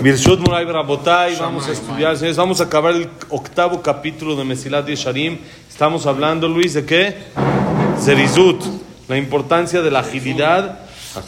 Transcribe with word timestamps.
Birshut 0.00 0.38
Moray 0.38 0.64
Rabotay, 0.64 1.34
vamos 1.34 1.66
a 1.66 1.72
estudiar, 1.72 2.16
señores, 2.16 2.36
vamos 2.36 2.60
a 2.60 2.64
acabar 2.64 2.94
el 2.94 3.08
octavo 3.28 3.82
capítulo 3.82 4.36
de 4.36 4.44
Mesilat 4.44 4.86
Yesharim. 4.86 5.38
Estamos 5.68 6.06
hablando, 6.06 6.46
Luis, 6.46 6.74
¿de 6.74 6.84
qué? 6.84 7.16
Zerizut, 7.98 8.62
la 9.08 9.16
importancia 9.16 9.82
de 9.82 9.90
la 9.90 9.98
agilidad. 9.98 10.78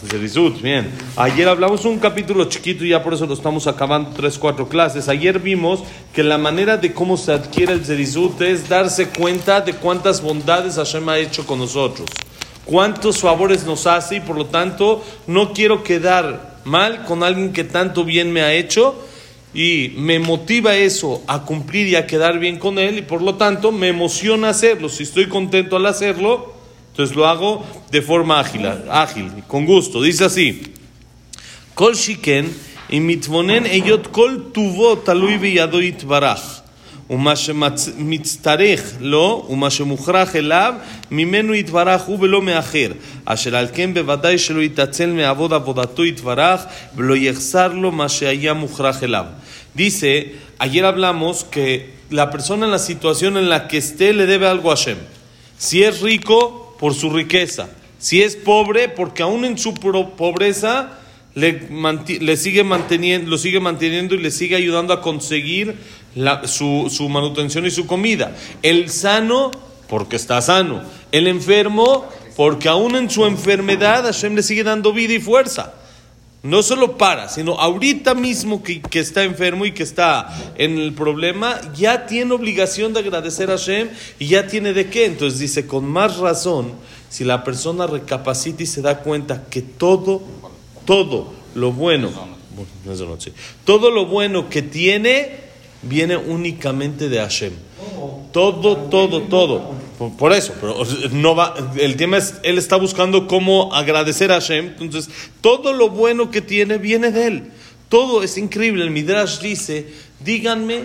Zerizut, 0.06 0.62
bien. 0.62 0.92
Ayer 1.16 1.48
hablamos 1.48 1.84
un 1.86 1.98
capítulo 1.98 2.44
chiquito 2.44 2.84
y 2.84 2.90
ya 2.90 3.02
por 3.02 3.14
eso 3.14 3.26
lo 3.26 3.34
estamos 3.34 3.66
acabando 3.66 4.10
tres, 4.14 4.38
cuatro 4.38 4.68
clases. 4.68 5.08
Ayer 5.08 5.40
vimos 5.40 5.82
que 6.12 6.22
la 6.22 6.38
manera 6.38 6.76
de 6.76 6.94
cómo 6.94 7.16
se 7.16 7.32
adquiere 7.32 7.72
el 7.72 7.84
Zerizut 7.84 8.40
es 8.42 8.68
darse 8.68 9.08
cuenta 9.08 9.60
de 9.60 9.72
cuántas 9.72 10.22
bondades 10.22 10.76
Hashem 10.76 11.08
ha 11.08 11.18
hecho 11.18 11.44
con 11.44 11.58
nosotros, 11.58 12.08
cuántos 12.64 13.18
favores 13.18 13.64
nos 13.64 13.88
hace 13.88 14.16
y 14.16 14.20
por 14.20 14.36
lo 14.36 14.46
tanto 14.46 15.02
no 15.26 15.52
quiero 15.52 15.82
quedar 15.82 16.53
mal 16.64 17.04
con 17.04 17.22
alguien 17.22 17.52
que 17.52 17.64
tanto 17.64 18.04
bien 18.04 18.32
me 18.32 18.42
ha 18.42 18.52
hecho 18.52 18.94
y 19.54 19.92
me 19.96 20.18
motiva 20.18 20.76
eso 20.76 21.22
a 21.26 21.42
cumplir 21.42 21.86
y 21.86 21.96
a 21.96 22.06
quedar 22.06 22.38
bien 22.38 22.58
con 22.58 22.78
él 22.78 22.98
y 22.98 23.02
por 23.02 23.22
lo 23.22 23.36
tanto 23.36 23.70
me 23.70 23.88
emociona 23.88 24.48
hacerlo. 24.48 24.88
Si 24.88 25.04
estoy 25.04 25.28
contento 25.28 25.76
al 25.76 25.86
hacerlo, 25.86 26.54
entonces 26.90 27.14
lo 27.14 27.26
hago 27.26 27.64
de 27.90 28.02
forma 28.02 28.40
ágil, 28.40 28.66
ágil 28.90 29.30
con 29.46 29.64
gusto. 29.64 30.02
Dice 30.02 30.24
así: 30.24 30.62
Kol 31.74 31.94
shiken 31.94 32.52
y 32.88 32.98
eyot 32.98 34.10
kol 34.10 34.52
talui 35.04 35.96
baraj. 36.04 36.63
ומה 37.09 37.35
שמצטרך 37.35 38.93
לו 38.99 39.47
ומה 39.49 39.69
שמוכרח 39.69 40.35
אליו 40.35 40.73
ממנו 41.11 41.55
יתברך 41.55 42.01
הוא 42.01 42.17
ולא 42.21 42.41
מאחר 42.41 42.91
אשר 43.25 43.55
על 43.55 43.67
כן 43.73 43.93
בוודאי 43.93 44.37
שלא 44.37 44.61
יתעצל 44.61 45.11
מעבוד 45.11 45.53
עבודתו 45.53 46.05
יתברך 46.05 46.61
ולא 46.95 47.15
יחסר 47.15 47.73
לו 47.73 47.91
מה 47.91 48.09
שהיה 48.09 48.53
מוכרח 48.53 49.03
אליו. 49.03 49.25
Dice, 49.75 50.33
ayer 50.59 50.83
hablamos 50.85 51.43
que 51.43 51.91
la 52.09 52.31
persona 52.31 52.65
en 52.65 52.71
la 52.71 52.79
situación 52.79 53.37
en 53.37 53.49
la 53.49 53.67
que 53.67 53.77
esté 53.77 54.13
le 54.13 54.25
debe 54.25 54.47
algo 54.47 54.71
a 54.71 54.75
Hashem. 54.75 54.97
Si 55.57 55.83
es 55.83 56.01
rico, 56.01 56.75
por 56.79 56.95
su 56.95 57.09
riqueza. 57.09 57.69
Si 57.99 58.21
es 58.23 58.35
pobre, 58.35 58.89
porque 58.89 59.21
aún 59.21 59.45
en 59.45 59.57
su 59.57 59.73
pobreza 59.73 60.97
le, 61.35 61.67
le 62.19 62.37
sigue 62.37 62.63
manteniendo, 62.63 63.29
lo 63.29 63.37
sigue 63.37 63.59
manteniendo 63.59 64.15
y 64.15 64.19
le 64.19 64.31
sigue 64.31 64.55
ayudando 64.55 64.93
a 64.93 65.01
conseguir 65.01 65.75
la, 66.14 66.46
su, 66.46 66.88
su, 66.90 67.08
manutención 67.08 67.66
y 67.66 67.70
su 67.70 67.86
comida. 67.86 68.36
El 68.62 68.90
sano, 68.90 69.50
porque 69.88 70.16
está 70.16 70.40
sano. 70.40 70.82
El 71.12 71.26
enfermo, 71.26 72.06
porque 72.36 72.68
aún 72.68 72.96
en 72.96 73.10
su 73.10 73.24
enfermedad 73.24 74.04
Hashem 74.04 74.34
le 74.34 74.42
sigue 74.42 74.64
dando 74.64 74.92
vida 74.92 75.14
y 75.14 75.20
fuerza. 75.20 75.74
No 76.42 76.62
solo 76.62 76.98
para, 76.98 77.30
sino 77.30 77.54
ahorita 77.54 78.14
mismo 78.14 78.62
que, 78.62 78.82
que, 78.82 79.00
está 79.00 79.24
enfermo 79.24 79.64
y 79.64 79.72
que 79.72 79.82
está 79.82 80.28
en 80.56 80.76
el 80.78 80.92
problema, 80.92 81.58
ya 81.74 82.04
tiene 82.04 82.34
obligación 82.34 82.92
de 82.92 83.00
agradecer 83.00 83.48
a 83.50 83.56
Hashem 83.56 83.88
y 84.18 84.26
ya 84.26 84.46
tiene 84.46 84.74
de 84.74 84.90
qué. 84.90 85.06
Entonces 85.06 85.38
dice, 85.38 85.66
con 85.66 85.86
más 85.86 86.18
razón, 86.18 86.72
si 87.08 87.24
la 87.24 87.44
persona 87.44 87.86
recapacita 87.86 88.62
y 88.62 88.66
se 88.66 88.82
da 88.82 88.98
cuenta 88.98 89.44
que 89.48 89.62
todo, 89.62 90.22
todo 90.84 91.32
lo 91.54 91.72
bueno, 91.72 92.10
todo 93.64 93.90
lo 93.90 94.06
bueno 94.06 94.50
que 94.50 94.62
tiene, 94.62 95.43
viene 95.88 96.16
únicamente 96.16 97.08
de 97.08 97.18
Hashem. 97.18 97.52
Todo, 98.32 98.76
todo, 98.76 99.22
todo. 99.22 99.72
Por, 99.98 100.16
por, 100.16 100.32
eso, 100.32 100.52
pero 100.60 100.76
no 101.12 101.36
va, 101.36 101.54
el 101.76 101.96
tema 101.96 102.18
es, 102.18 102.34
él 102.42 102.58
está 102.58 102.76
buscando 102.76 103.26
cómo 103.26 103.72
agradecer 103.72 104.32
a 104.32 104.34
Hashem. 104.34 104.74
Entonces, 104.80 105.08
todo 105.40 105.72
lo 105.72 105.90
bueno 105.90 106.30
que 106.30 106.40
tiene 106.40 106.78
viene 106.78 107.10
de 107.10 107.26
él. 107.26 107.50
Todo 107.88 108.22
es 108.22 108.36
increíble. 108.36 108.82
El 108.82 108.90
Midrash 108.90 109.38
dice, 109.40 109.86
díganme 110.20 110.84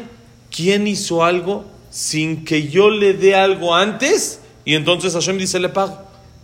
quién 0.51 0.87
hizo 0.87 1.23
algo 1.23 1.65
sin 1.89 2.45
que 2.45 2.67
yo 2.67 2.89
le 2.89 3.13
dé 3.13 3.35
algo 3.35 3.73
antes 3.73 4.41
y 4.65 4.75
entonces 4.75 5.13
Hashem 5.13 5.37
dice, 5.37 5.59
le 5.59 5.69
pago. 5.69 5.97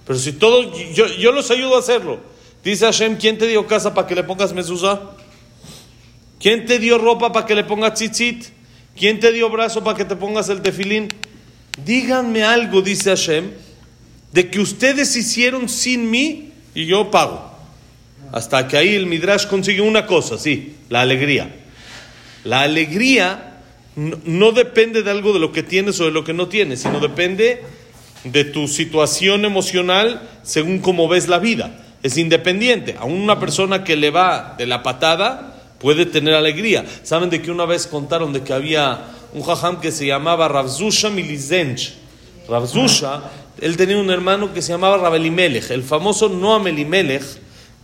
Pero 0.08 0.18
si 0.18 0.34
todo, 0.34 0.64
yo, 0.94 1.08
yo 1.08 1.32
los 1.32 1.52
ayudo 1.52 1.76
a 1.76 1.80
hacerlo. 1.80 2.20
Dice 2.64 2.86
Hashem, 2.86 3.18
¿quién 3.18 3.38
te 3.38 3.46
dio 3.46 3.68
casa 3.68 3.94
para 3.94 4.08
que 4.08 4.16
le 4.16 4.24
pongas 4.24 4.54
mezuzá? 4.54 5.15
¿Quién 6.46 6.68
te 6.68 6.78
dio 6.78 7.00
ropa 7.00 7.34
para 7.34 7.48
que 7.48 7.56
le 7.56 7.64
pongas 7.64 7.96
tzitzit? 7.96 8.46
¿Quién 8.96 9.20
te 9.20 9.32
dio 9.32 9.50
brazo 9.50 9.84
para 9.84 9.98
que 9.98 10.06
te 10.06 10.16
pongas 10.16 10.48
el 10.50 10.62
tefilín? 10.62 11.08
Díganme 11.84 12.44
algo, 12.44 12.84
dice 12.84 13.10
Hashem, 13.10 13.50
de 14.32 14.52
que 14.52 14.60
ustedes 14.60 15.16
hicieron 15.16 15.68
sin 15.68 16.12
mí 16.12 16.52
y 16.76 16.86
yo 16.86 17.10
pago. 17.10 17.52
Hasta 18.32 18.68
que 18.68 18.78
ahí 18.78 18.94
el 18.94 19.08
Midrash 19.08 19.48
consigue 19.48 19.82
una 19.82 20.06
cosa, 20.06 20.38
sí, 20.38 20.76
la 20.90 21.02
alegría. 21.02 21.50
La 22.44 22.62
alegría 22.62 23.62
no, 23.96 24.20
no 24.26 24.52
depende 24.52 25.02
de 25.02 25.10
algo 25.10 25.34
de 25.34 25.40
lo 25.40 25.52
que 25.52 25.64
tienes 25.64 26.00
o 26.00 26.06
de 26.06 26.12
lo 26.12 26.24
que 26.24 26.34
no 26.34 26.48
tienes, 26.48 26.84
sino 26.84 27.00
depende 27.00 27.64
de 28.24 28.44
tu 28.44 28.68
situación 28.68 29.46
emocional 29.46 30.22
según 30.44 30.78
cómo 30.78 31.08
ves 31.08 31.28
la 31.28 31.40
vida. 31.40 31.84
Es 32.04 32.20
independiente. 32.20 32.98
A 33.00 33.06
una 33.06 33.40
persona 33.40 33.84
que 33.84 33.96
le 33.96 34.12
va 34.12 34.54
de 34.60 34.68
la 34.68 34.84
patada, 34.84 35.54
puede 35.86 36.08
tener 36.08 36.34
alegría. 36.34 36.84
Saben 37.04 37.30
de 37.30 37.44
que 37.44 37.52
una 37.52 37.68
vez 37.68 37.86
contaron 37.86 38.34
de 38.34 38.42
que 38.42 38.54
había 38.54 39.06
un 39.36 39.44
jajam 39.44 39.80
que 39.80 39.92
se 39.92 40.08
llamaba 40.08 40.48
Ravzusha 40.48 41.12
Milizench. 41.12 41.94
Ravzusha, 42.50 43.22
él 43.62 43.78
tenía 43.78 44.00
un 44.00 44.10
hermano 44.10 44.52
que 44.52 44.64
se 44.64 44.72
llamaba 44.72 44.98
Rabelimelech, 44.98 45.70
el 45.70 45.84
famoso 45.84 46.28
Noam 46.28 46.66
Elimelech, 46.66 47.22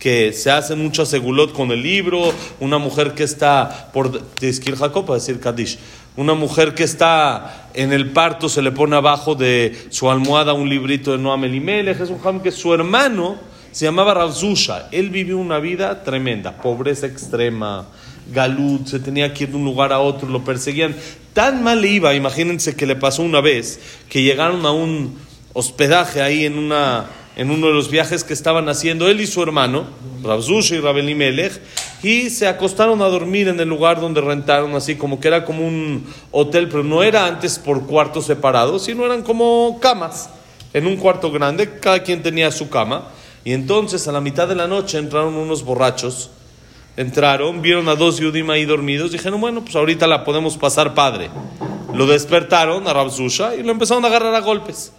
que 0.00 0.32
se 0.32 0.50
hace 0.50 0.74
mucho 0.74 1.06
segulot 1.06 1.52
con 1.52 1.70
el 1.70 1.80
libro, 1.80 2.34
una 2.58 2.78
mujer 2.78 3.14
que 3.14 3.22
está 3.22 3.92
por 3.92 4.20
Tizkir 4.34 4.74
Jacob, 4.74 5.06
para 5.06 5.20
decir 5.20 5.38
Kadish, 5.38 5.78
una 6.16 6.34
mujer 6.34 6.74
que 6.74 6.82
está 6.82 7.68
en 7.72 7.92
el 7.92 8.10
parto 8.10 8.48
se 8.48 8.62
le 8.62 8.72
pone 8.72 8.96
abajo 8.96 9.36
de 9.36 9.86
su 9.90 10.10
almohada 10.10 10.54
un 10.54 10.68
librito 10.68 11.12
de 11.12 11.18
Noam 11.18 11.44
Elimelech, 11.44 12.00
es 12.00 12.10
un 12.10 12.18
jajam 12.18 12.42
que 12.42 12.50
su 12.50 12.74
hermano 12.74 13.51
se 13.72 13.86
llamaba 13.86 14.14
Ravzusha. 14.14 14.88
Él 14.92 15.10
vivió 15.10 15.38
una 15.38 15.58
vida 15.58 16.04
tremenda, 16.04 16.58
pobreza 16.58 17.06
extrema, 17.06 17.86
galut, 18.32 18.86
se 18.86 19.00
tenía 19.00 19.32
que 19.34 19.44
ir 19.44 19.50
de 19.50 19.56
un 19.56 19.64
lugar 19.64 19.92
a 19.92 19.98
otro, 19.98 20.28
lo 20.28 20.44
perseguían. 20.44 20.94
Tan 21.32 21.62
mal 21.64 21.80
le 21.80 21.88
iba, 21.88 22.14
imagínense 22.14 22.76
que 22.76 22.86
le 22.86 22.94
pasó 22.94 23.22
una 23.22 23.40
vez 23.40 23.80
que 24.08 24.22
llegaron 24.22 24.64
a 24.66 24.70
un 24.70 25.16
hospedaje 25.54 26.20
ahí 26.20 26.44
en, 26.44 26.58
una, 26.58 27.06
en 27.36 27.50
uno 27.50 27.68
de 27.68 27.72
los 27.72 27.90
viajes 27.90 28.22
que 28.22 28.34
estaban 28.34 28.68
haciendo 28.68 29.08
él 29.08 29.20
y 29.20 29.26
su 29.26 29.42
hermano, 29.42 29.86
Ravzusha 30.22 30.76
y 30.76 30.80
Rabelimelech, 30.80 31.60
y 32.02 32.30
se 32.30 32.46
acostaron 32.46 33.00
a 33.00 33.06
dormir 33.06 33.48
en 33.48 33.58
el 33.60 33.68
lugar 33.68 34.00
donde 34.00 34.20
rentaron, 34.20 34.74
así 34.74 34.96
como 34.96 35.20
que 35.20 35.28
era 35.28 35.44
como 35.44 35.66
un 35.66 36.04
hotel, 36.30 36.68
pero 36.68 36.84
no 36.84 37.02
era 37.02 37.26
antes 37.26 37.58
por 37.58 37.86
cuartos 37.86 38.26
separados, 38.26 38.84
sino 38.84 39.06
eran 39.06 39.22
como 39.22 39.78
camas, 39.80 40.28
en 40.74 40.86
un 40.86 40.96
cuarto 40.96 41.30
grande, 41.30 41.78
cada 41.80 42.02
quien 42.02 42.22
tenía 42.22 42.50
su 42.50 42.68
cama. 42.68 43.08
Y 43.44 43.52
entonces 43.52 44.06
a 44.08 44.12
la 44.12 44.20
mitad 44.20 44.48
de 44.48 44.54
la 44.54 44.68
noche 44.68 44.98
entraron 44.98 45.34
unos 45.34 45.64
borrachos, 45.64 46.30
entraron, 46.96 47.62
vieron 47.62 47.88
a 47.88 47.96
dos 47.96 48.18
Yudim 48.18 48.50
ahí 48.50 48.64
dormidos, 48.64 49.12
dijeron, 49.12 49.40
bueno, 49.40 49.62
pues 49.62 49.74
ahorita 49.74 50.06
la 50.06 50.24
podemos 50.24 50.56
pasar 50.56 50.94
padre. 50.94 51.30
Lo 51.94 52.06
despertaron 52.06 52.86
a 52.86 52.92
Rabzusha 52.92 53.54
y 53.54 53.62
lo 53.62 53.72
empezaron 53.72 54.04
a 54.04 54.08
agarrar 54.08 54.34
a 54.34 54.40
golpes. 54.40 54.92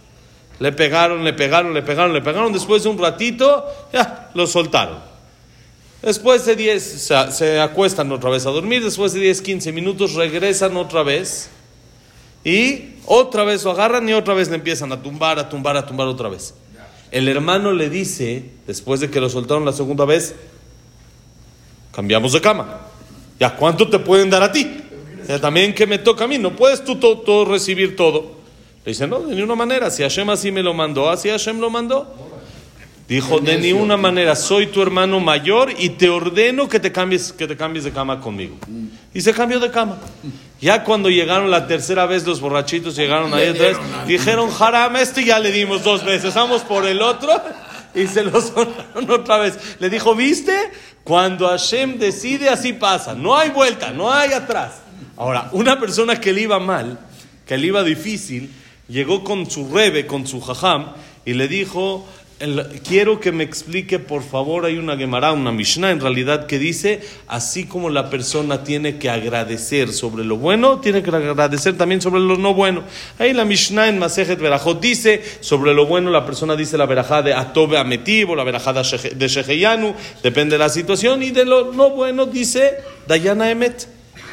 Le 0.60 0.72
pegaron, 0.72 1.24
le 1.24 1.32
pegaron, 1.32 1.74
le 1.74 1.82
pegaron, 1.82 2.12
le 2.12 2.22
pegaron. 2.22 2.52
Después 2.52 2.82
de 2.84 2.88
un 2.88 2.98
ratito, 2.98 3.64
ya, 3.92 4.30
lo 4.34 4.46
soltaron. 4.46 4.98
Después 6.00 6.44
de 6.46 6.54
10, 6.54 6.82
se, 7.30 7.60
acuestan 7.60 8.12
otra 8.12 8.30
vez 8.30 8.46
a 8.46 8.50
dormir. 8.50 8.84
Después 8.84 9.12
de 9.14 9.20
10, 9.20 9.40
15 9.40 9.72
minutos, 9.72 10.14
regresan 10.14 10.76
otra 10.76 11.02
vez. 11.02 11.50
Y 12.44 12.96
otra 13.06 13.42
vez 13.44 13.64
lo 13.64 13.70
agarran 13.70 14.08
y 14.08 14.12
otra 14.12 14.34
vez 14.34 14.48
le 14.48 14.56
empiezan 14.56 14.92
a 14.92 15.02
tumbar, 15.02 15.38
a 15.38 15.48
tumbar, 15.48 15.76
a 15.76 15.86
tumbar 15.86 16.06
otra 16.06 16.28
vez. 16.28 16.54
El 17.14 17.28
hermano 17.28 17.72
le 17.72 17.88
dice, 17.90 18.50
después 18.66 18.98
de 18.98 19.08
que 19.08 19.20
lo 19.20 19.30
soltaron 19.30 19.64
la 19.64 19.72
segunda 19.72 20.04
vez, 20.04 20.34
cambiamos 21.92 22.32
de 22.32 22.40
cama. 22.40 22.80
¿Ya 23.38 23.54
cuánto 23.54 23.88
te 23.88 24.00
pueden 24.00 24.30
dar 24.30 24.42
a 24.42 24.50
ti? 24.50 24.68
Ya 25.28 25.40
también 25.40 25.72
que 25.76 25.86
me 25.86 25.98
toca 25.98 26.24
a 26.24 26.26
mí, 26.26 26.38
no 26.38 26.56
puedes 26.56 26.82
tú 26.82 26.96
todo, 26.96 27.20
todo 27.20 27.44
recibir 27.44 27.94
todo. 27.94 28.32
Le 28.84 28.90
dice, 28.90 29.06
no, 29.06 29.20
de 29.20 29.32
ninguna 29.32 29.54
manera, 29.54 29.92
si 29.92 30.02
Hashem 30.02 30.28
así 30.28 30.50
me 30.50 30.60
lo 30.60 30.74
mandó, 30.74 31.08
así 31.08 31.28
Hashem 31.28 31.60
lo 31.60 31.70
mandó. 31.70 32.12
Dijo, 33.08 33.38
de 33.38 33.58
ninguna 33.58 33.98
manera, 33.98 34.34
soy 34.34 34.68
tu 34.68 34.80
hermano 34.80 35.20
mayor 35.20 35.70
y 35.78 35.90
te 35.90 36.08
ordeno 36.08 36.68
que 36.70 36.80
te 36.80 36.90
cambies, 36.90 37.32
que 37.32 37.46
te 37.46 37.54
cambies 37.54 37.84
de 37.84 37.92
cama 37.92 38.18
conmigo. 38.18 38.56
Y 39.12 39.20
se 39.20 39.34
cambió 39.34 39.60
de 39.60 39.70
cama. 39.70 39.98
Ya 40.58 40.84
cuando 40.84 41.10
llegaron 41.10 41.50
la 41.50 41.66
tercera 41.66 42.06
vez 42.06 42.26
los 42.26 42.40
borrachitos, 42.40 42.96
llegaron 42.96 43.34
ahí 43.34 43.50
otra 43.50 43.66
vez, 43.66 43.76
dijeron, 44.06 44.48
Haram, 44.58 44.96
este 44.96 45.22
ya 45.22 45.38
le 45.38 45.52
dimos 45.52 45.84
dos 45.84 46.02
veces, 46.02 46.34
vamos 46.34 46.62
por 46.62 46.86
el 46.86 47.02
otro. 47.02 47.30
Y 47.96 48.08
se 48.08 48.24
lo 48.24 48.40
sonaron 48.40 49.08
otra 49.08 49.38
vez. 49.38 49.56
Le 49.78 49.88
dijo, 49.88 50.16
¿viste? 50.16 50.52
Cuando 51.04 51.46
Hashem 51.46 51.96
decide, 51.96 52.48
así 52.48 52.72
pasa. 52.72 53.14
No 53.14 53.36
hay 53.36 53.50
vuelta, 53.50 53.92
no 53.92 54.12
hay 54.12 54.32
atrás. 54.32 54.80
Ahora, 55.16 55.48
una 55.52 55.78
persona 55.78 56.20
que 56.20 56.32
le 56.32 56.40
iba 56.40 56.58
mal, 56.58 56.98
que 57.46 57.56
le 57.56 57.68
iba 57.68 57.84
difícil, 57.84 58.50
llegó 58.88 59.22
con 59.22 59.48
su 59.48 59.72
rebe, 59.72 60.08
con 60.08 60.26
su 60.26 60.40
jajam, 60.40 60.92
y 61.24 61.34
le 61.34 61.46
dijo, 61.46 62.04
quiero 62.86 63.20
que 63.20 63.32
me 63.32 63.44
explique, 63.44 63.98
por 63.98 64.22
favor, 64.22 64.66
hay 64.66 64.76
una 64.76 64.96
Gemara, 64.96 65.32
una 65.32 65.52
Mishnah, 65.52 65.90
en 65.90 66.00
realidad, 66.00 66.46
que 66.46 66.58
dice, 66.58 67.00
así 67.28 67.64
como 67.64 67.90
la 67.90 68.10
persona 68.10 68.64
tiene 68.64 68.98
que 68.98 69.08
agradecer 69.08 69.92
sobre 69.92 70.24
lo 70.24 70.36
bueno, 70.36 70.80
tiene 70.80 71.02
que 71.02 71.10
agradecer 71.10 71.76
también 71.76 72.00
sobre 72.00 72.20
lo 72.20 72.36
no 72.36 72.52
bueno. 72.54 72.82
Ahí 73.18 73.32
la 73.32 73.44
Mishnah 73.44 73.88
en 73.88 73.98
Masejet 73.98 74.40
Berajot 74.40 74.80
dice, 74.80 75.22
sobre 75.40 75.74
lo 75.74 75.86
bueno 75.86 76.10
la 76.10 76.26
persona 76.26 76.56
dice 76.56 76.76
la 76.76 76.86
verajá 76.86 77.22
de 77.22 77.34
Atobe 77.34 77.78
Ametivo, 77.78 78.34
la 78.34 78.44
verajá 78.44 78.72
de 78.72 79.28
Sheheyanu, 79.28 79.94
depende 80.22 80.54
de 80.54 80.58
la 80.58 80.68
situación, 80.68 81.22
y 81.22 81.30
de 81.30 81.44
lo 81.44 81.72
no 81.72 81.90
bueno 81.90 82.26
dice 82.26 82.74
Dayana 83.06 83.50
Emet. 83.50 83.88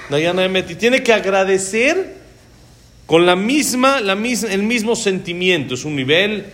Dayana 0.10 0.44
Emet. 0.44 0.70
Y 0.72 0.76
tiene 0.76 1.04
que 1.04 1.14
agradecer 1.14 2.16
con 3.06 3.26
la 3.26 3.36
misma, 3.36 4.02
la 4.02 4.16
misma, 4.16 4.52
el 4.52 4.64
mismo 4.64 4.96
sentimiento, 4.96 5.76
es 5.76 5.86
un 5.86 5.96
nivel 5.96 6.46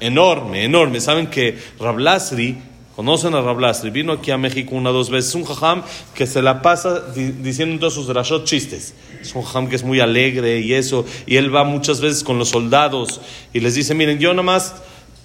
enorme, 0.00 0.64
enorme. 0.64 1.00
Saben 1.00 1.26
que 1.26 1.58
Rablasri, 1.78 2.56
conocen 2.94 3.34
a 3.34 3.40
Rablasri, 3.40 3.90
vino 3.90 4.12
aquí 4.12 4.30
a 4.30 4.38
México 4.38 4.74
una 4.74 4.90
o 4.90 4.92
dos 4.92 5.10
veces, 5.10 5.34
un 5.34 5.44
jajam 5.44 5.82
que 6.14 6.26
se 6.26 6.40
la 6.42 6.62
pasa 6.62 7.02
diciendo 7.14 7.74
en 7.74 7.80
todos 7.80 7.94
sus 7.94 8.06
drashot 8.06 8.44
chistes. 8.44 8.94
Es 9.20 9.34
un 9.34 9.42
jajam 9.42 9.68
que 9.68 9.76
es 9.76 9.84
muy 9.84 10.00
alegre 10.00 10.60
y 10.60 10.72
eso, 10.72 11.04
y 11.26 11.36
él 11.36 11.54
va 11.54 11.64
muchas 11.64 12.00
veces 12.00 12.24
con 12.24 12.38
los 12.38 12.50
soldados 12.50 13.20
y 13.52 13.60
les 13.60 13.74
dice, 13.74 13.94
miren, 13.94 14.18
yo 14.18 14.30
nada 14.32 14.42
más 14.42 14.74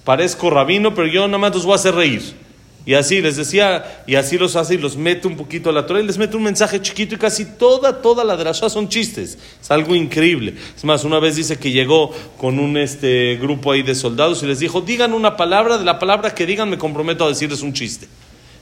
parezco 0.04 0.50
rabino, 0.50 0.94
pero 0.94 1.06
yo 1.06 1.26
nada 1.26 1.38
más 1.38 1.54
los 1.54 1.64
voy 1.64 1.72
a 1.72 1.76
hacer 1.76 1.94
reír. 1.94 2.34
Y 2.84 2.94
así 2.94 3.20
les 3.20 3.36
decía, 3.36 4.02
y 4.08 4.16
así 4.16 4.36
los 4.36 4.56
hace 4.56 4.74
y 4.74 4.78
los 4.78 4.96
mete 4.96 5.28
un 5.28 5.36
poquito 5.36 5.70
a 5.70 5.72
la 5.72 5.86
Torah 5.86 6.00
y 6.00 6.06
les 6.06 6.18
mete 6.18 6.36
un 6.36 6.42
mensaje 6.42 6.80
chiquito 6.80 7.14
y 7.14 7.18
casi 7.18 7.44
toda, 7.44 8.02
toda 8.02 8.24
la 8.24 8.36
drasha 8.36 8.68
son 8.68 8.88
chistes. 8.88 9.38
Es 9.60 9.70
algo 9.70 9.94
increíble. 9.94 10.54
Es 10.76 10.84
más, 10.84 11.04
una 11.04 11.20
vez 11.20 11.36
dice 11.36 11.58
que 11.58 11.70
llegó 11.70 12.12
con 12.38 12.58
un 12.58 12.76
este, 12.76 13.38
grupo 13.40 13.70
ahí 13.70 13.82
de 13.82 13.94
soldados 13.94 14.42
y 14.42 14.46
les 14.46 14.58
dijo, 14.58 14.80
digan 14.80 15.12
una 15.12 15.36
palabra, 15.36 15.78
de 15.78 15.84
la 15.84 16.00
palabra 16.00 16.34
que 16.34 16.44
digan 16.44 16.68
me 16.70 16.78
comprometo 16.78 17.24
a 17.24 17.28
decirles 17.28 17.62
un 17.62 17.72
chiste. 17.72 18.08